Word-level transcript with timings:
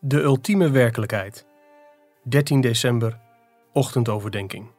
De 0.00 0.22
ultieme 0.22 0.70
werkelijkheid. 0.70 1.46
13 2.22 2.60
december, 2.60 3.18
ochtendoverdenking. 3.72 4.70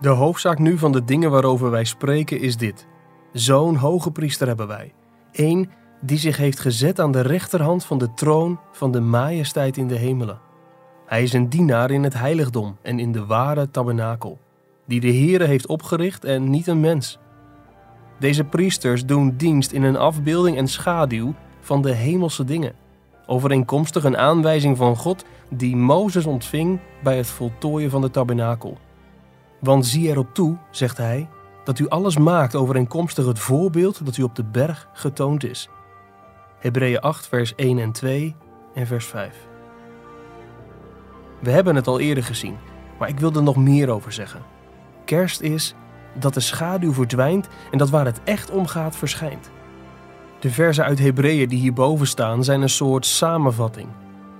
De 0.00 0.08
hoofdzaak 0.08 0.58
nu 0.58 0.78
van 0.78 0.92
de 0.92 1.04
dingen 1.04 1.30
waarover 1.30 1.70
wij 1.70 1.84
spreken 1.84 2.40
is 2.40 2.56
dit: 2.56 2.86
Zo'n 3.32 3.76
hoge 3.76 4.10
priester 4.10 4.46
hebben 4.46 4.66
wij. 4.66 4.94
Eén 5.32 5.70
die 6.00 6.18
zich 6.18 6.36
heeft 6.36 6.60
gezet 6.60 7.00
aan 7.00 7.12
de 7.12 7.20
rechterhand 7.20 7.84
van 7.84 7.98
de 7.98 8.14
troon 8.14 8.60
van 8.72 8.92
de 8.92 9.00
majesteit 9.00 9.76
in 9.76 9.88
de 9.88 9.96
hemelen. 9.96 10.40
Hij 11.06 11.22
is 11.22 11.32
een 11.32 11.48
dienaar 11.48 11.90
in 11.90 12.02
het 12.02 12.14
heiligdom 12.14 12.78
en 12.82 12.98
in 12.98 13.12
de 13.12 13.26
ware 13.26 13.70
tabernakel, 13.70 14.38
die 14.86 15.00
de 15.00 15.14
Heere 15.14 15.44
heeft 15.44 15.66
opgericht 15.66 16.24
en 16.24 16.50
niet 16.50 16.66
een 16.66 16.80
mens. 16.80 17.18
Deze 18.18 18.44
priesters 18.44 19.06
doen 19.06 19.36
dienst 19.36 19.72
in 19.72 19.82
een 19.82 19.96
afbeelding 19.96 20.56
en 20.56 20.68
schaduw 20.68 21.34
van 21.62 21.82
de 21.82 21.92
hemelse 21.92 22.44
dingen, 22.44 22.74
overeenkomstig 23.26 24.04
een 24.04 24.16
aanwijzing 24.16 24.76
van 24.76 24.96
God 24.96 25.24
die 25.50 25.76
Mozes 25.76 26.26
ontving 26.26 26.80
bij 27.02 27.16
het 27.16 27.26
voltooien 27.26 27.90
van 27.90 28.00
de 28.00 28.10
tabernakel. 28.10 28.78
Want 29.58 29.86
zie 29.86 30.08
erop 30.08 30.34
toe, 30.34 30.56
zegt 30.70 30.96
hij, 30.96 31.28
dat 31.64 31.78
u 31.78 31.88
alles 31.88 32.18
maakt 32.18 32.54
overeenkomstig 32.54 33.26
het 33.26 33.38
voorbeeld 33.38 34.04
dat 34.04 34.16
u 34.16 34.22
op 34.22 34.34
de 34.34 34.44
berg 34.44 34.88
getoond 34.92 35.44
is. 35.44 35.68
Hebreeën 36.58 37.00
8, 37.00 37.26
vers 37.26 37.54
1 37.54 37.78
en 37.78 37.92
2 37.92 38.36
en 38.74 38.86
vers 38.86 39.06
5. 39.06 39.46
We 41.38 41.50
hebben 41.50 41.74
het 41.76 41.86
al 41.86 42.00
eerder 42.00 42.24
gezien, 42.24 42.56
maar 42.98 43.08
ik 43.08 43.20
wil 43.20 43.32
er 43.32 43.42
nog 43.42 43.56
meer 43.56 43.90
over 43.90 44.12
zeggen. 44.12 44.42
Kerst 45.04 45.40
is 45.40 45.74
dat 46.18 46.34
de 46.34 46.40
schaduw 46.40 46.92
verdwijnt 46.92 47.48
en 47.70 47.78
dat 47.78 47.90
waar 47.90 48.04
het 48.04 48.20
echt 48.24 48.50
om 48.50 48.66
gaat 48.66 48.96
verschijnt. 48.96 49.50
De 50.42 50.50
versen 50.50 50.84
uit 50.84 50.98
Hebreeën 50.98 51.48
die 51.48 51.58
hierboven 51.58 52.06
staan 52.06 52.44
zijn 52.44 52.62
een 52.62 52.68
soort 52.68 53.06
samenvatting. 53.06 53.88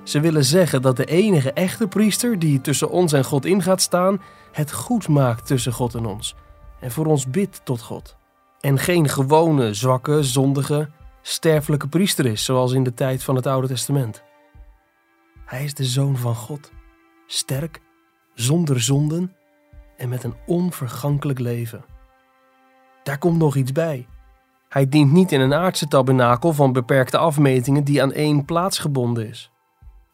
Ze 0.03 0.21
willen 0.21 0.45
zeggen 0.45 0.83
dat 0.83 0.97
de 0.97 1.05
enige 1.05 1.53
echte 1.53 1.87
priester 1.87 2.39
die 2.39 2.61
tussen 2.61 2.91
ons 2.91 3.13
en 3.13 3.25
God 3.25 3.45
in 3.45 3.63
gaat 3.63 3.81
staan, 3.81 4.21
het 4.53 4.73
goed 4.73 5.09
maakt 5.09 5.47
tussen 5.47 5.73
God 5.73 5.95
en 5.95 6.07
ons 6.07 6.35
en 6.81 6.91
voor 6.91 7.07
ons 7.07 7.31
bidt 7.31 7.61
tot 7.65 7.83
God. 7.83 8.17
En 8.61 8.79
geen 8.79 9.09
gewone, 9.09 9.75
zwakke, 9.75 10.23
zondige, 10.23 10.91
sterfelijke 11.21 11.89
priester 11.89 12.27
is, 12.27 12.45
zoals 12.45 12.73
in 12.73 12.83
de 12.83 12.95
tijd 12.95 13.23
van 13.23 13.37
het 13.37 13.47
Oude 13.47 13.69
Testament. 13.69 14.23
Hij 15.45 15.65
is 15.65 15.75
de 15.75 15.85
zoon 15.85 16.17
van 16.17 16.35
God, 16.35 16.73
sterk, 17.27 17.81
zonder 18.35 18.81
zonden 18.81 19.33
en 19.97 20.09
met 20.09 20.25
een 20.25 20.37
onvergankelijk 20.47 21.39
leven. 21.39 21.85
Daar 23.03 23.19
komt 23.19 23.39
nog 23.39 23.57
iets 23.57 23.73
bij. 23.73 24.07
Hij 24.73 24.89
dient 24.89 25.13
niet 25.13 25.33
in 25.33 25.41
een 25.41 25.55
aardse 25.55 25.89
tabernakel 25.89 26.53
van 26.53 26.73
beperkte 26.73 27.19
afmetingen 27.19 27.85
die 27.85 28.03
aan 28.03 28.13
één 28.13 28.45
plaats 28.45 28.79
gebonden 28.79 29.29
is. 29.29 29.51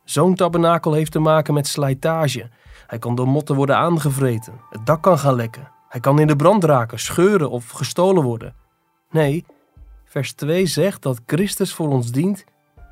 Zo'n 0.04 0.34
tabernakel 0.34 0.92
heeft 0.92 1.12
te 1.12 1.18
maken 1.18 1.54
met 1.54 1.66
slijtage. 1.66 2.50
Hij 2.86 2.98
kan 2.98 3.14
door 3.14 3.28
motten 3.28 3.54
worden 3.54 3.76
aangevreten, 3.76 4.52
het 4.70 4.86
dak 4.86 5.02
kan 5.02 5.18
gaan 5.18 5.34
lekken, 5.34 5.70
hij 5.88 6.00
kan 6.00 6.18
in 6.18 6.26
de 6.26 6.36
brand 6.36 6.64
raken, 6.64 6.98
scheuren 6.98 7.50
of 7.50 7.70
gestolen 7.70 8.22
worden. 8.22 8.54
Nee, 9.10 9.44
vers 10.04 10.32
2 10.32 10.66
zegt 10.66 11.02
dat 11.02 11.20
Christus 11.26 11.74
voor 11.74 11.88
ons 11.88 12.12
dient 12.12 12.44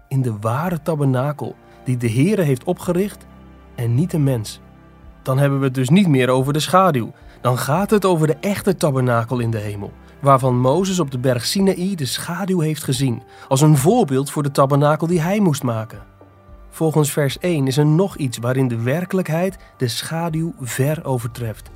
in 0.09 0.23
de 0.23 0.39
ware 0.41 0.83
tabernakel 0.83 1.55
die 1.85 1.97
de 1.97 2.11
Heere 2.11 2.43
heeft 2.43 2.65
opgericht 2.65 3.27
en 3.75 3.95
niet 3.95 4.13
een 4.13 4.25
mens. 4.25 4.61
Dan 5.23 5.39
hebben 5.39 5.59
we 5.59 5.65
het 5.65 5.75
dus 5.75 5.89
niet 5.89 6.09
meer 6.09 6.29
over 6.29 6.53
de 6.53 6.61
schaduw. 6.61 7.13
Dan 7.41 7.59
gaat 7.59 7.91
het 7.91 8.05
over 8.05 8.27
de 8.27 8.37
echte 8.41 8.77
tabernakel 8.77 9.39
in 9.39 9.51
de 9.51 9.59
hemel, 9.59 9.93
waarvan 10.27 10.61
Mozes 10.61 11.01
op 11.01 11.11
de 11.11 11.19
berg 11.19 11.45
Sinaï 11.45 11.95
de 11.95 12.07
schaduw 12.07 12.61
heeft 12.61 12.85
gezien, 12.85 13.23
als 13.49 13.61
een 13.61 13.77
voorbeeld 13.77 14.31
voor 14.31 14.43
de 14.43 14.51
tabernakel 14.51 15.07
die 15.07 15.21
hij 15.21 15.41
moest 15.41 15.63
maken. 15.63 16.03
Volgens 16.71 17.13
vers 17.13 17.39
1 17.39 17.67
is 17.67 17.77
er 17.77 17.87
nog 17.87 18.17
iets 18.17 18.39
waarin 18.39 18.69
de 18.69 18.83
werkelijkheid 18.83 19.59
de 19.77 19.89
schaduw 19.89 20.55
ver 20.61 21.05
overtreft. 21.05 21.71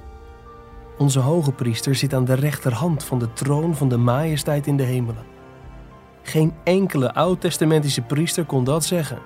Onze 0.99 1.19
hoge 1.19 1.53
priester 1.53 1.95
zit 1.95 2.15
aan 2.15 2.25
de 2.25 2.35
rechterhand 2.35 3.05
van 3.05 3.19
de 3.19 3.33
troon 3.33 3.77
van 3.77 3.89
de 3.89 3.97
majesteit 3.97 4.67
in 4.67 4.77
de 4.77 4.83
hemelen. 4.83 5.25
Geen 6.23 6.53
enkele 6.65 7.15
oud-testamentische 7.15 8.03
priester 8.03 8.45
kon 8.45 8.65
dat 8.65 8.85
zeggen. 8.85 9.19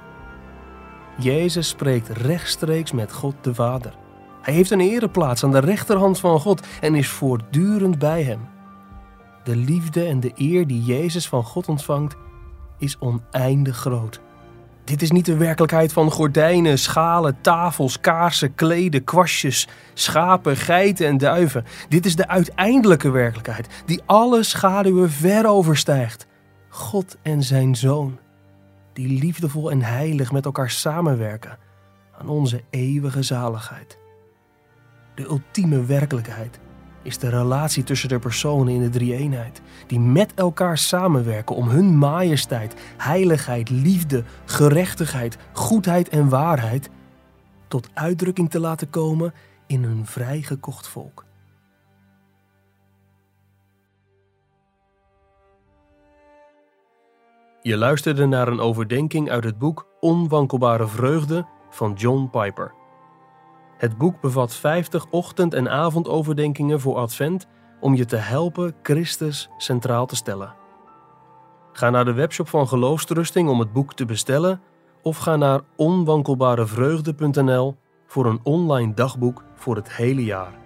Jezus 1.19 1.69
spreekt 1.69 2.09
rechtstreeks 2.09 2.93
met 2.93 3.12
God 3.12 3.34
de 3.41 3.54
Vader. 3.54 3.94
Hij 4.43 4.54
heeft 4.54 4.71
een 4.71 4.81
ereplaats 4.81 5.44
aan 5.44 5.53
de 5.53 5.59
rechterhand 5.60 6.21
van 6.21 6.41
God 6.41 6.66
en 6.81 6.94
is 6.94 7.09
voortdurend 7.09 7.98
bij 7.98 8.22
hem. 8.22 8.53
De 9.44 9.56
liefde 9.56 10.05
en 10.05 10.21
de 10.21 10.32
eer 10.34 10.66
die 10.66 10.82
Jezus 10.82 11.28
van 11.28 11.44
God 11.44 11.69
ontvangt, 11.69 12.16
is 12.78 12.99
oneindig 12.99 13.77
groot. 13.77 14.21
Dit 14.84 15.03
is 15.03 15.10
niet 15.10 15.25
de 15.25 15.37
werkelijkheid 15.37 15.93
van 15.93 16.10
gordijnen, 16.10 16.78
schalen, 16.78 17.37
tafels, 17.41 18.00
kaarsen, 18.00 18.54
kleden, 18.54 19.04
kwastjes, 19.04 19.69
schapen, 19.94 20.56
geiten 20.56 21.06
en 21.06 21.19
duiven. 21.19 21.65
Dit 21.88 22.06
is 22.06 22.16
de 22.16 22.28
uiteindelijke 22.28 23.10
werkelijkheid, 23.10 23.83
die 23.87 24.03
alle 24.06 24.43
schaduwen 24.43 25.10
ver 25.10 25.47
overstijgt. 25.47 26.27
God 26.69 27.16
en 27.22 27.43
zijn 27.43 27.77
Zoon, 27.77 28.19
die 28.93 29.21
liefdevol 29.21 29.71
en 29.71 29.83
heilig 29.83 30.33
met 30.33 30.44
elkaar 30.44 30.71
samenwerken 30.71 31.59
aan 32.19 32.28
onze 32.28 32.62
eeuwige 32.71 33.22
zaligheid. 33.22 33.99
De 35.15 35.22
ultieme 35.22 35.84
werkelijkheid 35.84 36.60
is 37.04 37.19
de 37.19 37.28
relatie 37.28 37.82
tussen 37.82 38.09
de 38.09 38.19
personen 38.19 38.75
in 38.75 38.81
de 38.81 38.88
drie-eenheid, 38.88 39.60
die 39.87 40.00
met 40.00 40.34
elkaar 40.34 40.78
samenwerken 40.78 41.56
om 41.56 41.69
hun 41.69 41.98
majesteit, 41.98 42.75
heiligheid, 42.97 43.70
liefde, 43.70 44.25
gerechtigheid, 44.44 45.37
goedheid 45.53 46.09
en 46.09 46.28
waarheid 46.28 46.91
tot 47.69 47.88
uitdrukking 47.94 48.50
te 48.50 48.60
laten 48.60 48.91
komen 48.91 49.34
in 49.66 49.82
een 49.82 50.06
vrijgekocht 50.06 50.88
volk. 50.88 51.25
Je 57.62 57.76
luisterde 57.76 58.26
naar 58.26 58.48
een 58.48 58.60
overdenking 58.60 59.31
uit 59.31 59.44
het 59.44 59.59
boek 59.59 59.86
Onwankelbare 60.00 60.86
Vreugde 60.86 61.47
van 61.71 61.92
John 61.92 62.28
Piper. 62.31 62.84
Het 63.76 63.98
boek 63.98 64.20
bevat 64.20 64.54
50 64.54 65.06
ochtend- 65.10 65.54
en 65.54 65.70
avondoverdenkingen 65.70 66.80
voor 66.80 66.96
Advent 66.96 67.46
om 67.80 67.94
je 67.94 68.04
te 68.04 68.16
helpen 68.16 68.74
Christus 68.82 69.48
centraal 69.56 70.06
te 70.06 70.16
stellen. 70.16 70.54
Ga 71.72 71.90
naar 71.90 72.04
de 72.04 72.12
webshop 72.12 72.48
van 72.48 72.68
Geloofstrusting 72.68 73.48
om 73.48 73.58
het 73.58 73.72
boek 73.72 73.94
te 73.94 74.04
bestellen 74.04 74.60
of 75.02 75.16
ga 75.16 75.36
naar 75.36 75.60
onwankelbarevreugde.nl 75.76 77.76
voor 78.06 78.26
een 78.26 78.40
online 78.42 78.94
dagboek 78.94 79.44
voor 79.54 79.76
het 79.76 79.92
hele 79.92 80.24
jaar. 80.24 80.63